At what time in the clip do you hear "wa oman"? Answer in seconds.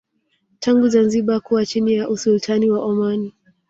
2.71-3.31